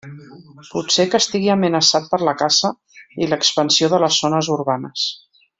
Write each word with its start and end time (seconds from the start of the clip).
Pot 0.69 0.93
ser 0.95 1.05
que 1.15 1.19
estigui 1.23 1.51
amenaçat 1.57 2.09
per 2.15 2.21
la 2.29 2.35
caça 2.41 2.73
i 3.25 3.31
l'expansió 3.35 3.93
de 3.95 4.01
les 4.07 4.21
zones 4.27 4.51
urbanes. 4.59 5.09